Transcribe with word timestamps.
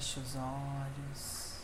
Feche 0.00 0.20
os 0.20 0.34
olhos. 0.34 1.60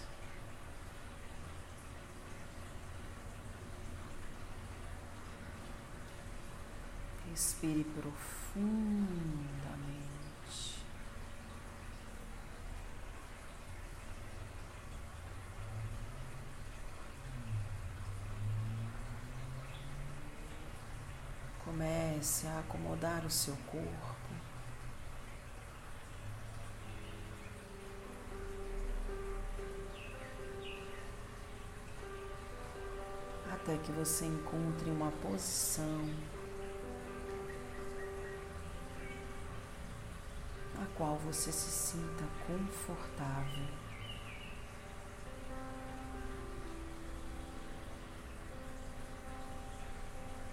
Respire 7.30 7.82
profundamente. 7.84 8.76
Comece 21.64 22.46
a 22.48 22.58
acomodar 22.58 23.24
o 23.24 23.30
seu 23.30 23.56
corpo. 23.66 24.25
Até 33.66 33.76
que 33.78 33.90
você 33.90 34.26
encontre 34.26 34.88
uma 34.88 35.10
posição 35.10 36.08
na 40.76 40.86
qual 40.96 41.16
você 41.16 41.50
se 41.50 41.68
sinta 41.68 42.24
confortável. 42.46 43.66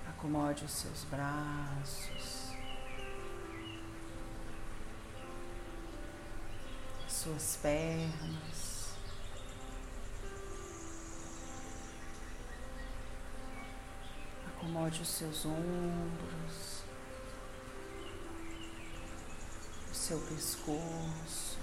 Acomode 0.09 0.65
os 0.65 0.71
seus 0.71 1.03
braços, 1.03 2.51
suas 7.07 7.57
pernas. 7.57 8.82
Acomode 14.73 15.03
os 15.03 15.07
seus 15.07 15.45
ombros, 15.45 16.83
o 19.91 19.93
seu 19.93 20.19
pescoço. 20.21 21.59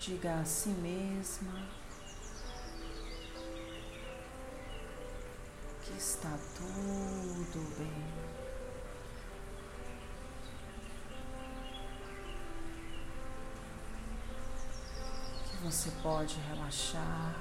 Diga 0.00 0.40
a 0.40 0.44
si 0.44 0.70
mesma 0.70 1.68
que 5.82 5.96
está 5.96 6.36
tudo 6.56 7.78
bem. 7.78 8.27
Você 15.70 15.90
pode 16.02 16.34
relaxar. 16.48 17.36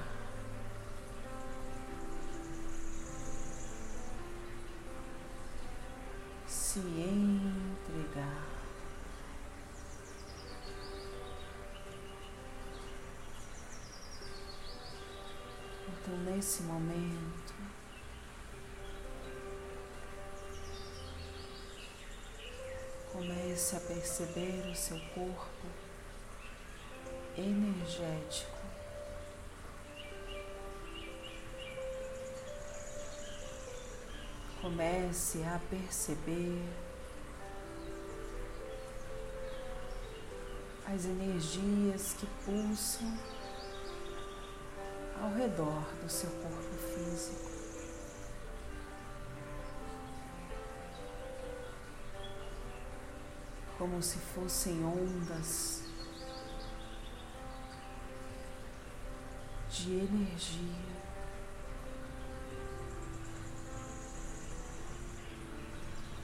Se 6.45 6.79
entregar. 6.79 8.45
Então, 15.87 16.17
nesse 16.25 16.63
momento, 16.63 17.53
comece 23.13 23.77
a 23.77 23.79
perceber 23.79 24.69
o 24.69 24.75
seu 24.75 24.99
corpo 25.15 25.86
energético. 27.37 28.57
Comece 34.61 35.43
a 35.43 35.59
perceber 35.69 36.63
as 40.87 41.05
energias 41.05 42.13
que 42.13 42.25
pulsam 42.43 43.17
ao 45.21 45.33
redor 45.33 45.83
do 46.01 46.09
seu 46.09 46.29
corpo 46.29 46.75
físico. 46.95 47.51
Como 53.77 54.01
se 54.01 54.17
fossem 54.17 54.83
ondas 54.83 55.86
de 59.83 59.93
energia. 59.93 60.97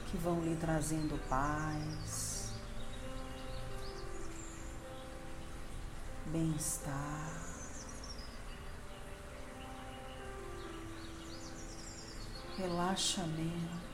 Que 0.06 0.16
vão 0.18 0.40
lhe 0.42 0.56
trazendo 0.56 1.18
paz, 1.28 2.52
bem-estar, 6.26 7.32
relaxamento 12.56 13.84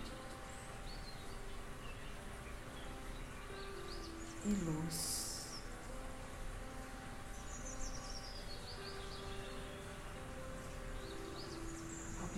e 4.44 4.48
luz. 4.64 5.19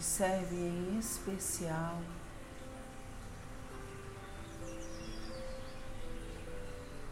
Observe 0.03 0.57
em 0.57 0.99
especial 0.99 2.03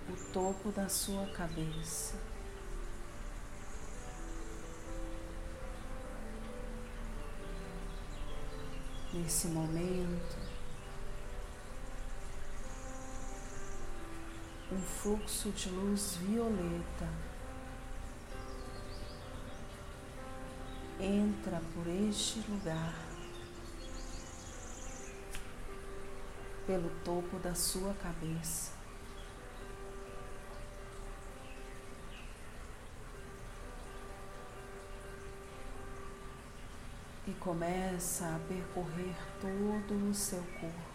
o 0.08 0.32
topo 0.32 0.72
da 0.72 0.88
sua 0.88 1.24
cabeça. 1.26 2.16
Nesse 9.12 9.46
momento, 9.46 10.36
um 14.72 14.80
fluxo 14.80 15.50
de 15.52 15.70
luz 15.70 16.16
violeta 16.16 17.08
entra 21.00 21.60
por 21.74 21.86
este 21.86 22.40
lugar, 22.50 22.94
pelo 26.66 26.90
topo 27.04 27.38
da 27.38 27.54
sua 27.54 27.94
cabeça. 27.94 28.72
E 37.26 37.32
começa 37.34 38.24
a 38.24 38.38
percorrer 38.48 39.14
todo 39.40 40.10
o 40.10 40.14
seu 40.14 40.42
corpo. 40.60 40.90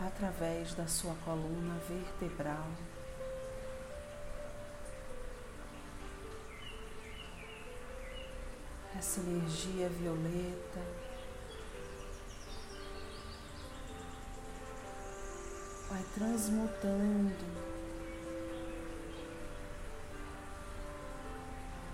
através 0.00 0.74
da 0.74 0.86
sua 0.86 1.14
coluna 1.24 1.78
vertebral. 1.86 2.66
Essa 9.00 9.20
energia 9.20 9.88
violeta. 9.88 10.80
Vai 15.88 16.04
transmutando 16.14 17.46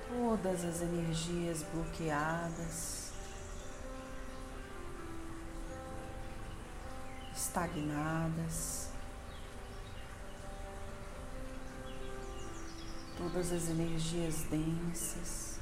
todas 0.08 0.64
as 0.64 0.82
energias 0.82 1.62
bloqueadas, 1.72 3.12
estagnadas, 7.32 8.90
todas 13.16 13.52
as 13.52 13.68
energias 13.68 14.42
densas. 14.50 15.55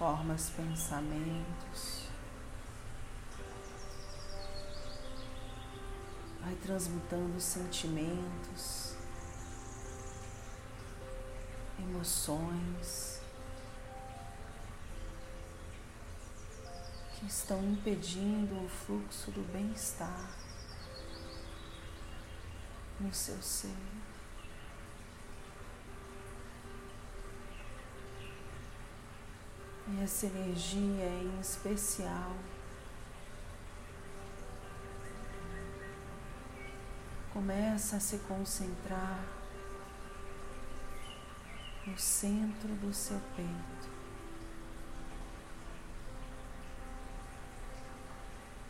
Formas 0.00 0.48
pensamentos, 0.56 2.08
vai 6.40 6.54
transmutando 6.54 7.38
sentimentos, 7.38 8.94
emoções 11.78 13.20
que 17.12 17.26
estão 17.26 17.62
impedindo 17.62 18.54
o 18.64 18.68
fluxo 18.70 19.30
do 19.32 19.42
bem-estar 19.52 20.34
no 22.98 23.12
seu 23.12 23.36
ser. 23.42 23.76
E 29.92 30.02
essa 30.02 30.26
energia 30.26 31.04
em 31.04 31.40
especial 31.40 32.36
começa 37.32 37.96
a 37.96 38.00
se 38.00 38.18
concentrar 38.18 39.24
no 41.84 41.98
centro 41.98 42.68
do 42.76 42.94
seu 42.94 43.20
peito. 43.34 43.90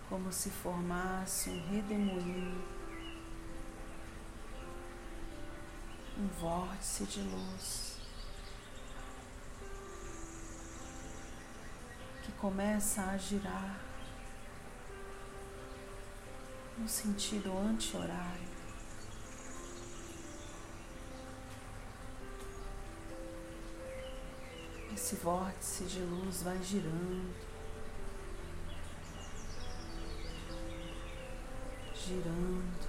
Como 0.08 0.32
se 0.32 0.48
formasse 0.48 1.50
um 1.50 1.68
redemoinho, 1.68 2.64
um 6.18 6.26
vórtice 6.40 7.04
de 7.04 7.20
luz 7.20 7.89
começa 12.40 13.02
a 13.02 13.18
girar 13.18 13.78
no 16.78 16.88
sentido 16.88 17.52
anti-horário. 17.58 18.48
Esse 24.94 25.16
vórtice 25.16 25.84
de 25.84 26.00
luz 26.00 26.42
vai 26.42 26.58
girando, 26.62 27.34
girando, 31.94 32.88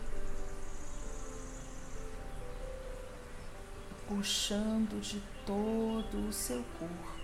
puxando 4.07 5.01
de 5.01 5.21
todo 5.45 6.30
o 6.30 6.31
seu 6.31 6.63
corpo. 6.80 7.20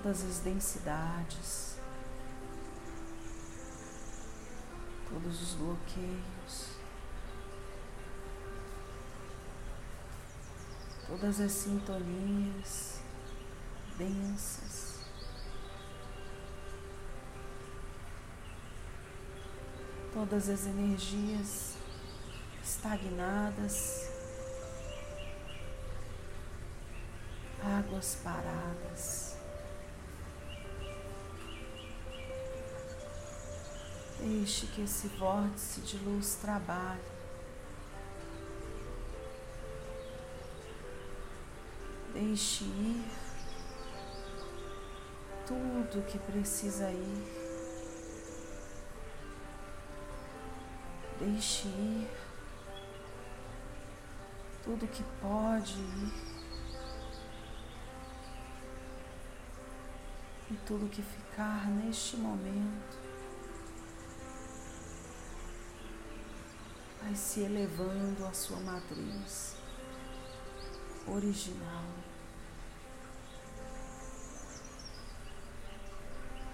Todas 0.00 0.24
as 0.24 0.38
densidades, 0.38 1.76
todos 5.08 5.42
os 5.42 5.54
bloqueios. 5.54 6.78
todas 11.08 11.40
as 11.40 11.52
sintonias 11.52 13.00
densas. 13.96 14.98
Todas 20.12 20.48
as 20.48 20.66
energias 20.66 21.76
estagnadas, 22.62 24.10
águas 27.62 28.18
paradas. 28.22 29.27
Deixe 34.28 34.66
que 34.66 34.82
esse 34.82 35.08
vórtice 35.08 35.80
de 35.80 35.96
luz 36.04 36.34
trabalhe 36.34 37.00
Deixe 42.12 42.62
ir 42.62 43.06
tudo 45.46 46.04
que 46.04 46.18
precisa 46.18 46.90
ir. 46.90 47.24
Deixe 51.18 51.66
ir 51.66 52.10
tudo 54.62 54.86
que 54.88 55.02
pode 55.22 55.80
ir. 55.80 56.12
E 60.50 60.56
tudo 60.66 60.86
que 60.90 61.00
ficar 61.00 61.66
neste 61.70 62.18
momento 62.18 63.07
vai 67.08 67.16
se 67.16 67.40
elevando 67.40 68.26
à 68.26 68.34
sua 68.34 68.60
matriz 68.60 69.56
original. 71.06 71.84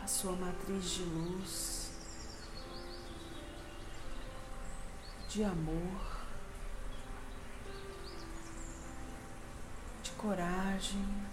a 0.00 0.06
sua 0.06 0.32
matriz 0.32 0.84
de 0.84 1.02
luz, 1.02 1.90
de 5.30 5.42
amor, 5.42 6.20
de 10.02 10.10
coragem, 10.10 11.26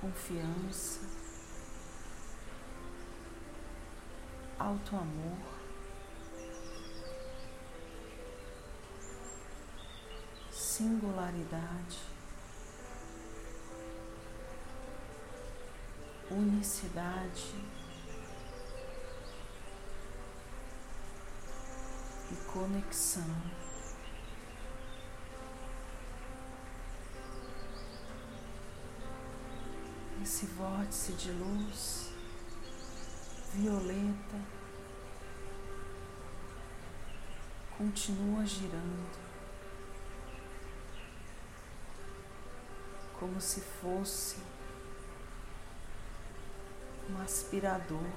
confiança, 0.00 1.00
alto 4.58 4.96
amor. 4.96 5.51
Singularidade. 10.82 12.00
unicidade 16.28 17.54
e 22.32 22.34
conexão. 22.52 23.22
Esse 30.20 30.46
vórtice 30.46 31.12
de 31.12 31.30
luz 31.30 32.10
violeta 33.54 34.40
continua 37.78 38.44
girando 38.44 39.21
como 43.22 43.40
se 43.40 43.60
fosse 43.60 44.36
um 47.08 47.22
aspirador. 47.22 48.10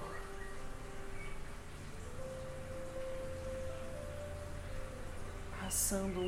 Passando 5.62 6.21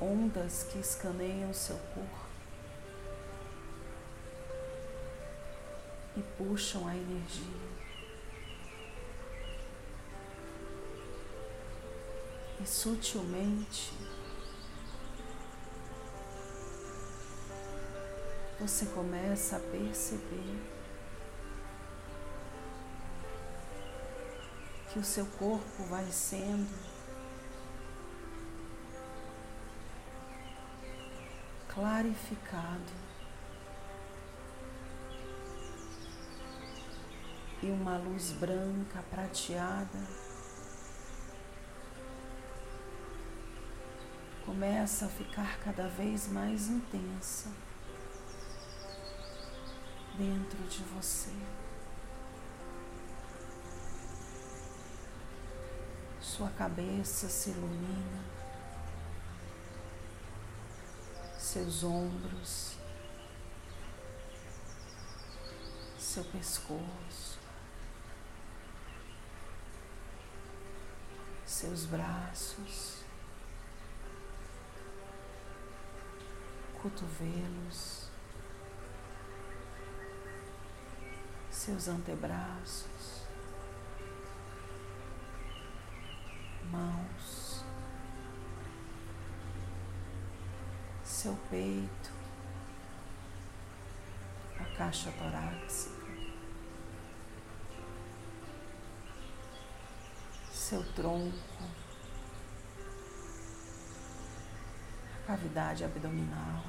ondas 0.00 0.64
que 0.64 0.80
escaneiam 0.80 1.54
seu 1.54 1.76
corpo 1.94 2.26
e 6.16 6.22
puxam 6.36 6.88
a 6.88 6.96
energia. 6.96 7.68
E 12.60 12.66
sutilmente 12.66 13.92
você 18.60 18.86
começa 18.86 19.56
a 19.56 19.60
perceber 19.60 20.60
que 24.92 24.98
o 24.98 25.04
seu 25.04 25.24
corpo 25.26 25.84
vai 25.84 26.04
sendo 26.06 26.68
clarificado 31.68 32.92
e 37.62 37.66
uma 37.66 37.96
luz 37.98 38.32
branca 38.32 39.04
prateada 39.08 40.00
começa 44.44 45.06
a 45.06 45.08
ficar 45.08 45.60
cada 45.60 45.86
vez 45.86 46.26
mais 46.26 46.68
intensa 46.68 47.67
dentro 50.18 50.58
de 50.64 50.82
você. 50.94 51.30
sua 56.38 56.50
cabeça 56.50 57.28
se 57.28 57.50
ilumina, 57.50 58.22
seus 61.36 61.82
ombros, 61.82 62.76
seu 65.98 66.22
pescoço, 66.26 67.40
seus 71.44 71.86
braços, 71.86 72.98
cotovelos, 76.80 78.07
seus 81.68 81.86
antebraços, 81.86 83.26
mãos, 86.70 87.62
seu 91.04 91.36
peito, 91.50 92.10
a 94.58 94.64
caixa 94.78 95.12
torácica. 95.12 95.98
seu 100.50 100.82
tronco, 100.92 101.64
a 105.14 105.26
cavidade 105.26 105.84
abdominal, 105.84 106.62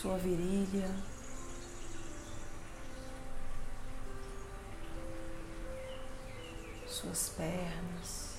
sua 0.00 0.16
virilha. 0.16 0.88
Suas 6.86 7.30
pernas, 7.30 8.38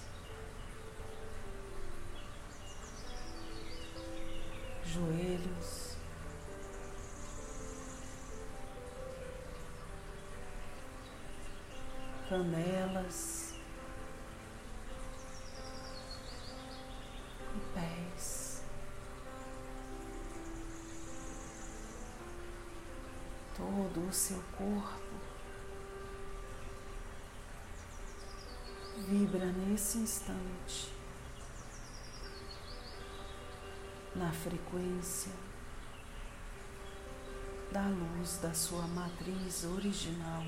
joelhos, 4.85 5.97
canelas 12.29 13.48
O 24.09 24.11
seu 24.11 24.41
corpo 24.57 25.21
vibra 29.07 29.45
nesse 29.45 29.99
instante 29.99 30.91
na 34.15 34.31
frequência 34.31 35.31
da 37.71 37.83
luz 37.87 38.39
da 38.39 38.51
sua 38.51 38.87
matriz 38.87 39.63
original. 39.65 40.43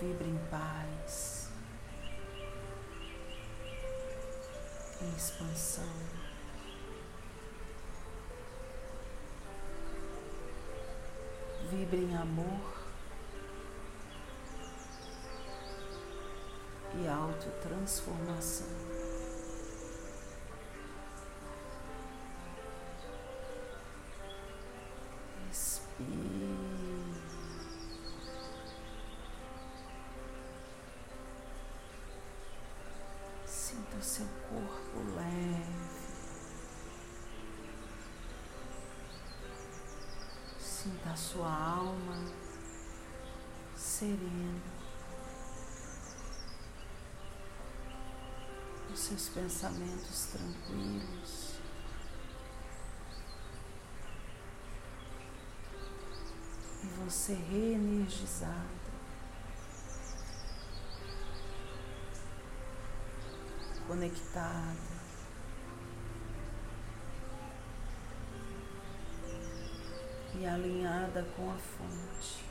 Vibre 0.00 0.28
em 0.28 0.38
paz, 0.52 1.50
em 5.02 5.16
expansão. 5.16 6.33
Vibre 11.74 12.04
em 12.04 12.16
amor 12.16 12.72
e 16.94 17.08
autotransformação. 17.08 18.68
Respire. 25.48 26.43
A 41.14 41.16
sua 41.16 41.48
alma 41.48 42.24
serena. 43.76 44.60
Os 48.92 48.98
seus 48.98 49.28
pensamentos 49.28 50.26
tranquilos. 50.32 51.54
E 56.82 56.86
você 57.04 57.34
reenergizado. 57.34 58.84
conectada. 63.86 65.03
E 70.36 70.46
alinhada 70.46 71.24
com 71.36 71.50
a 71.50 71.54
fonte. 71.54 72.44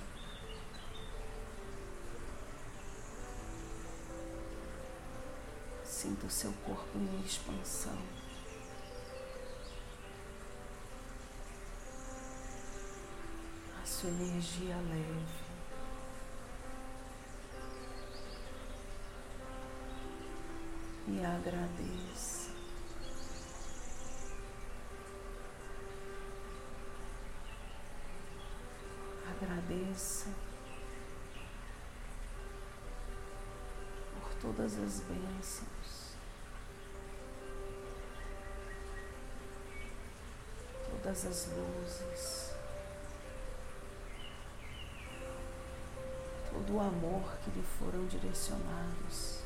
Sinta 5.83 6.25
o 6.25 6.29
seu 6.29 6.53
corpo 6.65 6.97
em 6.97 7.21
expansão. 7.25 7.97
A 13.81 13.85
sua 13.85 14.09
energia 14.09 14.75
leve. 14.75 15.53
e 21.07 21.25
agradeça. 21.25 22.42
Agradeça 29.93 30.29
por 34.19 34.33
todas 34.41 34.79
as 34.79 35.01
bênçãos, 35.01 36.15
todas 40.89 41.25
as 41.27 41.47
luzes, 41.47 42.55
todo 46.49 46.73
o 46.73 46.79
amor 46.79 47.37
que 47.43 47.51
lhe 47.51 47.63
foram 47.77 48.07
direcionados. 48.07 49.43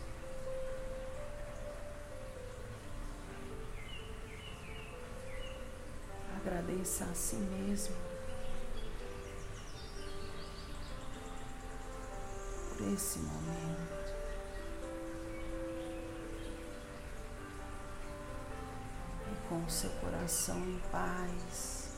agradeça 6.40 7.04
a 7.04 7.14
si 7.14 7.36
mesmo 7.36 8.07
esse 12.94 13.20
momento. 13.20 13.98
E 19.32 19.50
com 19.50 19.68
seu 19.70 19.90
coração 19.92 20.58
em 20.58 20.80
paz, 20.92 21.92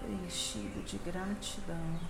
preenchido 0.00 0.82
de 0.82 0.98
gratidão. 0.98 2.00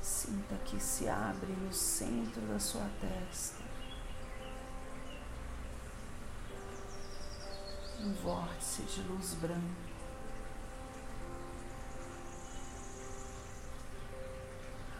Sinta 0.00 0.56
que 0.64 0.80
se 0.80 1.08
abre 1.08 1.52
no 1.52 1.72
centro 1.72 2.40
da 2.42 2.58
sua 2.58 2.88
testa 3.00 3.62
um 8.02 8.11
vórtice 8.22 8.82
de 8.82 9.02
luz 9.02 9.34
branca. 9.34 9.92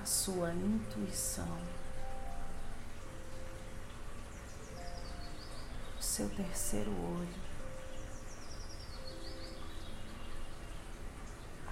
A 0.00 0.04
sua 0.04 0.52
intuição, 0.52 1.58
o 5.96 6.02
seu 6.02 6.28
terceiro 6.30 6.90
olho, 6.90 7.52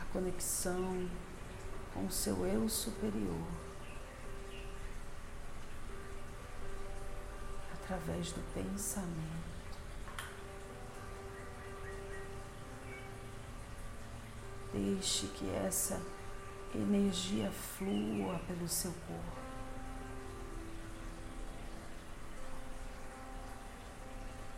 a 0.01 0.05
conexão 0.13 1.11
com 1.93 2.07
o 2.07 2.11
seu 2.13 2.47
eu 2.47 2.69
superior, 2.69 3.49
através 7.75 8.31
do 8.31 8.41
pensamento. 8.55 9.60
Deixe 14.73 15.27
que 15.29 15.51
essa 15.51 16.01
energia 16.75 17.51
flua 17.51 18.39
pelo 18.47 18.69
seu 18.69 18.93
corpo. 19.07 19.41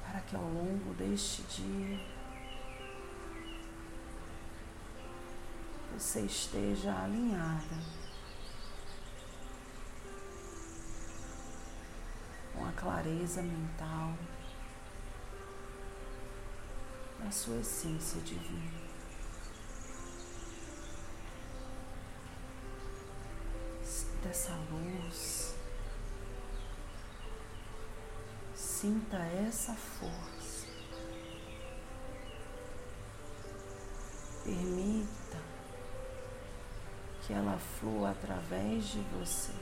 Para 0.05 0.21
que 0.21 0.37
ao 0.37 0.43
longo 0.43 0.93
deste 0.95 1.43
dia 1.43 1.99
você 5.93 6.21
esteja 6.21 6.93
alinhada 7.03 7.77
com 12.53 12.67
a 12.67 12.73
clareza 12.73 13.43
mental 13.43 14.15
da 17.19 17.31
sua 17.31 17.57
essência 17.57 18.21
divina. 18.21 18.82
Dessa 24.23 24.53
luz, 24.71 25.55
sinta 28.55 29.17
essa 29.19 29.75
força. 29.75 30.67
Permita 34.45 35.39
que 37.21 37.33
ela 37.33 37.59
flua 37.59 38.11
através 38.11 38.85
de 38.87 39.01
você 39.19 39.53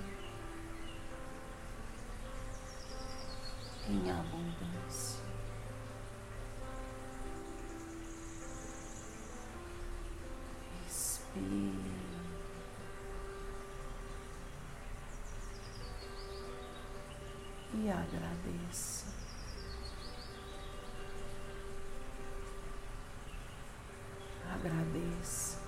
em 3.88 4.10
abundância. 4.10 5.19
Agradeça 24.62 25.58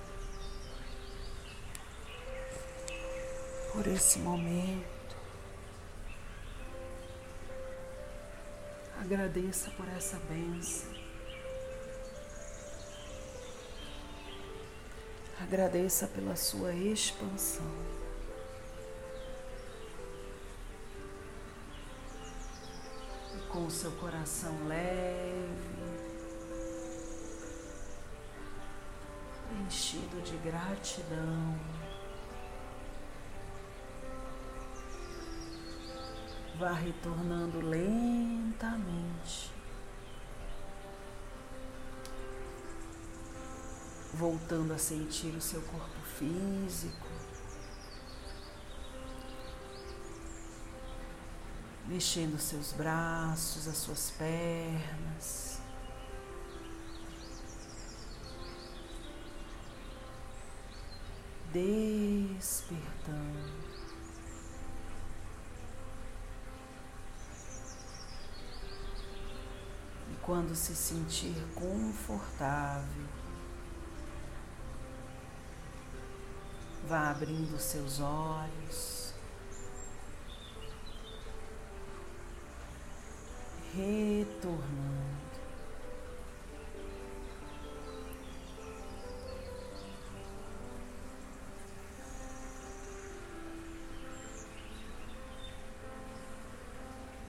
por 3.72 3.86
esse 3.86 4.18
momento. 4.18 5.16
Agradeça 9.00 9.70
por 9.70 9.88
essa 9.88 10.18
benção. 10.28 10.92
Agradeça 15.40 16.06
pela 16.06 16.36
sua 16.36 16.74
expansão. 16.74 17.64
E 23.34 23.40
com 23.48 23.66
o 23.66 23.70
seu 23.70 23.90
coração 23.92 24.68
leve, 24.68 25.41
enchido 29.72 30.20
de 30.20 30.36
gratidão. 30.36 31.58
Vá 36.58 36.72
retornando 36.72 37.60
lentamente. 37.60 39.50
Voltando 44.12 44.74
a 44.74 44.78
sentir 44.78 45.34
o 45.34 45.40
seu 45.40 45.62
corpo 45.62 46.00
físico. 46.18 47.06
Mexendo 51.86 52.38
seus 52.38 52.72
braços, 52.72 53.66
as 53.66 53.78
suas 53.78 54.10
pernas. 54.10 55.61
Despertando. 61.52 63.42
quando 70.22 70.54
se 70.54 70.74
sentir 70.74 71.34
confortável, 71.54 73.06
vá 76.88 77.10
abrindo 77.10 77.58
seus 77.58 78.00
olhos, 78.00 79.12
retornando. 83.74 85.11